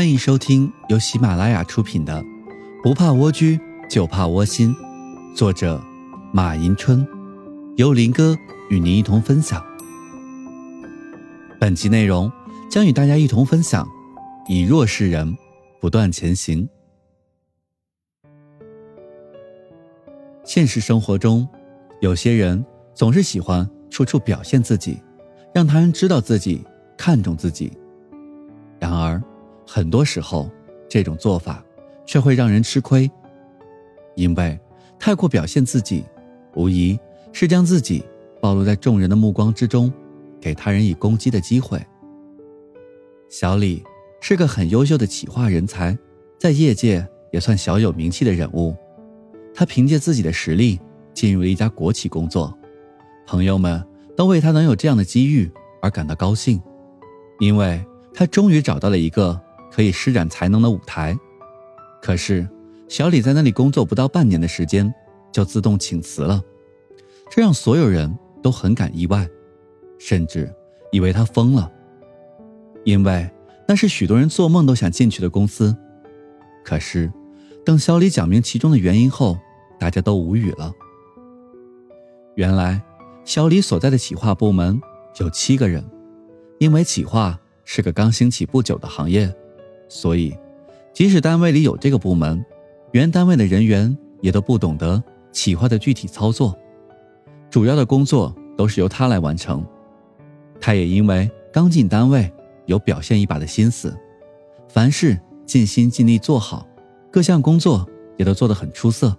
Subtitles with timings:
[0.00, 2.22] 欢迎收听由喜马拉雅出品的
[2.82, 4.74] 《不怕蜗居就怕窝心》，
[5.36, 5.78] 作者
[6.32, 7.06] 马迎春，
[7.76, 8.34] 由林哥
[8.70, 9.62] 与您一同分享。
[11.60, 12.32] 本集内容
[12.70, 13.86] 将与大家一同分享：
[14.48, 15.36] 以弱示人，
[15.82, 16.66] 不断前行。
[20.44, 21.46] 现实生活中，
[22.00, 22.64] 有些人
[22.94, 24.98] 总是喜欢处处表现自己，
[25.54, 26.64] 让他人知道自己
[26.96, 27.70] 看重自己。
[28.78, 29.22] 然而，
[29.72, 30.50] 很多时候，
[30.88, 31.64] 这种做法
[32.04, 33.08] 却会让人吃亏，
[34.16, 34.58] 因为
[34.98, 36.04] 太过表现自己，
[36.56, 36.98] 无疑
[37.32, 38.04] 是将自己
[38.40, 39.92] 暴露在众人的目光之中，
[40.40, 41.80] 给他人以攻击的机会。
[43.28, 43.80] 小李
[44.20, 45.96] 是个很优秀的企划人才，
[46.36, 48.74] 在业界也算小有名气的人物。
[49.54, 50.80] 他凭借自己的实力
[51.14, 52.52] 进入了一家国企工作，
[53.24, 53.80] 朋友们
[54.16, 55.48] 都为他能有这样的机遇
[55.80, 56.60] 而感到高兴，
[57.38, 57.80] 因为
[58.12, 59.40] 他终于找到了一个。
[59.70, 61.16] 可以施展才能的舞台，
[62.02, 62.48] 可是
[62.88, 64.92] 小李在那里工作不到半年的时间，
[65.32, 66.42] 就自动请辞了，
[67.30, 69.28] 这让所有人都很感意外，
[69.98, 70.52] 甚至
[70.90, 71.70] 以为他疯了。
[72.84, 73.30] 因为
[73.68, 75.76] 那是许多人做梦都想进去的公司。
[76.64, 77.12] 可是，
[77.64, 79.38] 等小李讲明其中的原因后，
[79.78, 80.72] 大家都无语了。
[82.34, 82.82] 原来，
[83.24, 84.80] 小李所在的企划部门
[85.18, 85.84] 有七个人，
[86.58, 89.32] 因为企划是个刚兴起不久的行业。
[89.90, 90.32] 所以，
[90.94, 92.42] 即使单位里有这个部门，
[92.92, 96.56] 原单位的人员也都不懂得企划的具体操作，
[97.50, 99.66] 主要的工作都是由他来完成。
[100.60, 102.32] 他也因为刚进单位，
[102.66, 103.92] 有表现一把的心思，
[104.68, 106.64] 凡事尽心尽力做好，
[107.10, 107.84] 各项工作
[108.16, 109.16] 也都做得很出色。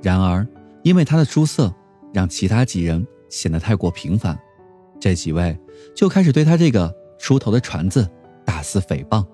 [0.00, 0.46] 然而，
[0.84, 1.74] 因为他的出色，
[2.12, 4.38] 让其他几人显得太过平凡，
[5.00, 5.58] 这几位
[5.92, 8.08] 就开始对他这个出头的船子
[8.44, 9.26] 大肆诽谤。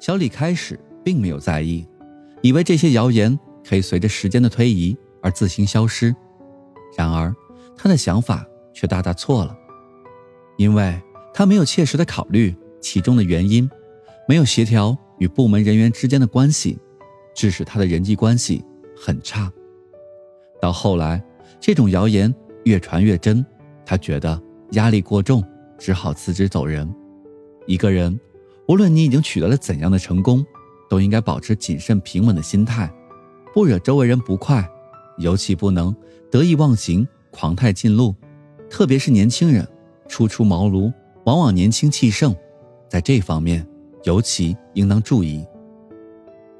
[0.00, 1.86] 小李开始并没有在意，
[2.40, 6.16] 以为这些谣言可以随着时间的推移而自行消失。
[6.96, 7.34] 然而，
[7.76, 9.54] 他的想法却大大错了，
[10.56, 10.98] 因为
[11.34, 13.68] 他没有切实的考虑其中的原因，
[14.26, 16.78] 没有协调与部门人员之间的关系，
[17.34, 18.64] 致使他的人际关系
[18.96, 19.52] 很差。
[20.62, 21.22] 到后来，
[21.60, 23.44] 这种谣言越传越真，
[23.84, 25.44] 他觉得压力过重，
[25.78, 26.90] 只好辞职走人。
[27.66, 28.18] 一个人。
[28.70, 30.46] 无论你已经取得了怎样的成功，
[30.88, 32.88] 都应该保持谨慎平稳的心态，
[33.52, 34.64] 不惹周围人不快，
[35.18, 35.92] 尤其不能
[36.30, 38.14] 得意忘形、狂态进路。
[38.70, 39.66] 特别是年轻人，
[40.06, 40.92] 初出茅庐，
[41.24, 42.32] 往往年轻气盛，
[42.88, 43.66] 在这方面
[44.04, 45.44] 尤其应当注意。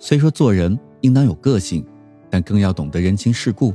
[0.01, 1.87] 虽说做人应当有个性，
[2.29, 3.71] 但更要懂得人情世故。《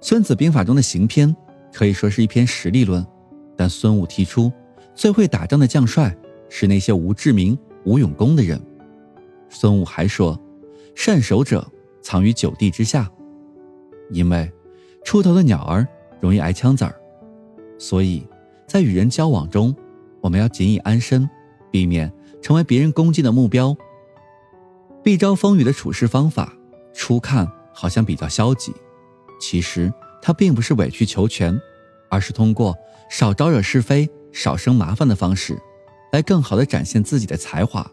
[0.00, 1.36] 孙子兵法》中的行篇
[1.74, 3.06] 可以说是一篇实力论，
[3.54, 4.50] 但孙武提出，
[4.94, 6.16] 最会打仗的将帅。
[6.58, 8.58] 是那些无志名、无勇功的人。
[9.50, 10.40] 孙武还说
[10.96, 13.12] ：“善守者藏于九地之下。”
[14.10, 14.50] 因为
[15.04, 15.86] 出头的鸟儿
[16.18, 16.94] 容易挨枪子儿，
[17.78, 18.26] 所以
[18.66, 19.76] 在与人交往中，
[20.22, 21.28] 我们要谨以安身，
[21.70, 23.76] 避免成为别人攻击的目标。
[25.02, 26.54] 避招风雨的处事方法，
[26.94, 28.72] 初看好像比较消极，
[29.38, 31.60] 其实他并不是委曲求全，
[32.08, 32.74] 而是通过
[33.10, 35.58] 少招惹是非、少生麻烦的方式。
[36.16, 37.86] 来更好的展现自己的才华，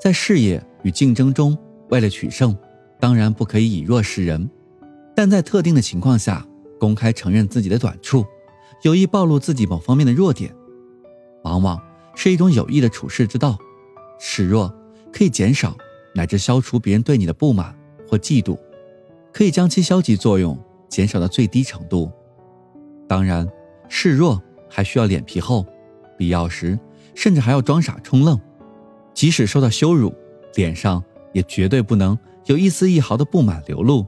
[0.00, 1.56] 在事业与竞争中，
[1.88, 2.58] 为了取胜，
[2.98, 4.50] 当然不可以以弱示人，
[5.14, 6.44] 但在特定的情况下，
[6.80, 8.26] 公开承认自己的短处，
[8.82, 10.52] 有意暴露自己某方面的弱点，
[11.44, 11.80] 往往
[12.16, 13.56] 是一种有益的处世之道。
[14.18, 14.74] 示弱
[15.12, 15.76] 可以减少
[16.12, 17.72] 乃至消除别人对你的不满
[18.08, 18.58] 或嫉妒，
[19.32, 22.10] 可以将其消极作用减少到最低程度。
[23.06, 23.48] 当然，
[23.88, 25.64] 示弱还需要脸皮厚。
[26.18, 26.78] 必要时，
[27.16, 28.38] 甚至还要装傻充愣，
[29.14, 30.14] 即使受到羞辱，
[30.54, 34.06] 脸上也绝对不能有一丝一毫的不满流露。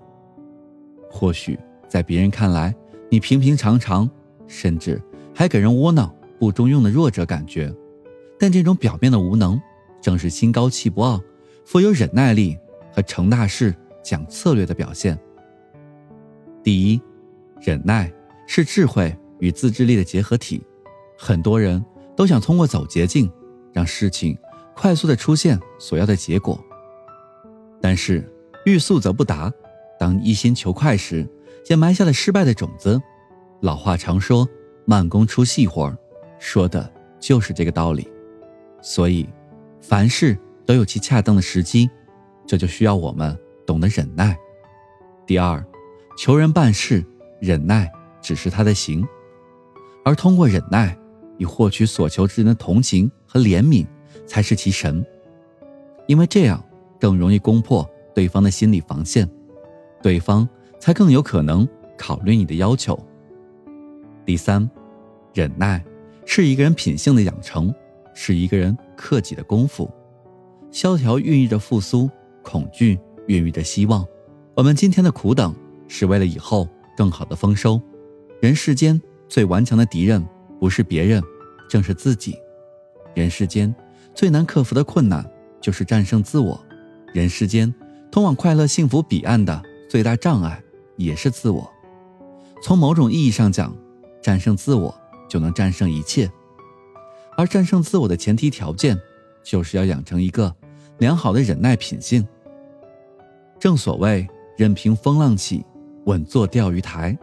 [1.11, 1.59] 或许
[1.89, 2.73] 在别人看来，
[3.11, 4.09] 你平平常常，
[4.47, 5.03] 甚至
[5.35, 7.75] 还给人窝囊、不中用的弱者感觉，
[8.39, 9.59] 但这种表面的无能，
[10.03, 11.19] 正是心高气不傲、
[11.65, 12.59] 富有忍耐力
[12.93, 15.19] 和成大事、讲策略的表现。
[16.63, 17.01] 第一，
[17.59, 18.13] 忍耐
[18.47, 20.63] 是智慧与自制力的结合体，
[21.17, 21.83] 很多人。
[22.19, 23.31] 都想通过走捷径，
[23.73, 24.37] 让事情
[24.75, 26.59] 快速的出现所要的结果。
[27.81, 28.29] 但是
[28.65, 29.53] 欲速则不达，
[30.01, 31.25] 当一心求快时，
[31.69, 33.01] 也埋下了失败的种子。
[33.61, 34.49] 老话常说
[34.85, 35.97] “慢工出细活”，
[36.41, 38.11] 说的就是这个道理。
[38.83, 39.29] 所以，
[39.81, 40.37] 凡事
[40.67, 41.89] 都有其恰当的时机，
[42.49, 44.37] 这就需要我们懂得忍耐。
[45.25, 45.65] 第二，
[46.17, 47.05] 求人办事，
[47.41, 47.89] 忍耐
[48.21, 49.07] 只是他的行，
[50.05, 50.98] 而通过忍耐。
[51.39, 53.87] 以获取所求之人的同情和怜悯，
[54.27, 55.05] 才是其神，
[56.07, 56.63] 因为这样
[57.01, 59.29] 更容易攻破对方的心理防线，
[60.03, 60.47] 对方
[60.79, 62.99] 才更有可能考虑你的要求。
[64.27, 64.69] 第三，
[65.33, 65.83] 忍耐
[66.27, 67.73] 是一个人品性的养成，
[68.15, 69.91] 是一个人克己的功夫。
[70.71, 72.11] 萧条孕育着复苏，
[72.43, 74.05] 恐惧孕育着希望。
[74.55, 75.55] 我们今天的苦等，
[75.87, 77.81] 是为了以后更好的丰收。
[78.41, 80.23] 人世间最顽强的敌人，
[80.59, 81.23] 不是别人，
[81.69, 82.37] 正是自己。
[83.15, 83.75] 人世间
[84.15, 85.29] 最难克服的困难，
[85.61, 86.61] 就是战胜自我。
[87.13, 87.73] 人世间
[88.11, 90.63] 通往快乐幸福彼岸的最大障碍，
[90.97, 91.69] 也是自我。
[92.63, 93.75] 从某种意义上讲，
[94.21, 94.95] 战胜自我
[95.29, 96.31] 就能战胜一切。
[97.37, 98.99] 而战胜自我的前提条件，
[99.45, 100.55] 就是要养成一个
[100.99, 102.27] 良好的忍耐品性。
[103.61, 104.27] 正所谓
[104.59, 105.65] “任凭风浪起，
[106.07, 107.17] 稳坐钓鱼台”。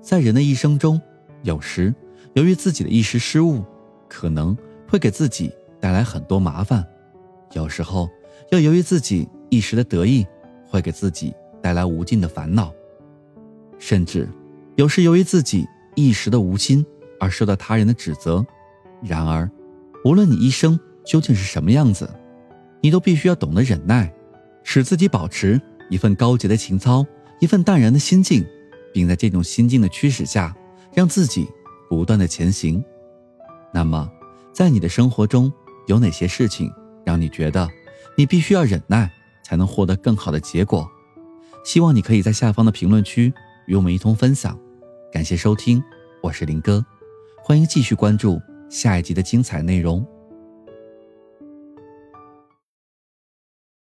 [0.00, 1.00] 在人的一生中，
[1.42, 1.92] 有时
[2.36, 3.64] 由于自己的一时失误，
[4.10, 4.54] 可能
[4.86, 5.50] 会给自己
[5.80, 6.82] 带来很多麻烦；
[7.52, 8.10] 有时候
[8.52, 10.26] 又由于自己一时的得意，
[10.68, 12.70] 会给自己带来无尽的烦恼；
[13.78, 14.28] 甚至
[14.74, 16.84] 有时由于自己一时的无心
[17.18, 18.44] 而受到他人的指责。
[19.02, 19.50] 然而，
[20.04, 22.06] 无论你一生究竟是什么样子，
[22.82, 24.12] 你都必须要懂得忍耐，
[24.62, 25.58] 使自己保持
[25.88, 27.06] 一份高洁的情操，
[27.40, 28.44] 一份淡然的心境。
[28.92, 30.56] 并在这种心境的驱使下，
[30.94, 31.46] 让自己
[31.88, 32.84] 不断的前行。
[33.72, 34.10] 那么，
[34.52, 35.52] 在你的生活中
[35.86, 36.72] 有哪些事情
[37.04, 37.68] 让你觉得
[38.16, 39.10] 你必须要忍耐
[39.44, 40.88] 才能获得更好的结果？
[41.64, 43.32] 希望你可以在下方的评论区
[43.66, 44.58] 与我们一同分享。
[45.12, 45.82] 感谢收听，
[46.22, 46.84] 我是林哥，
[47.42, 48.40] 欢迎继续关注
[48.70, 50.06] 下一集的精彩内容。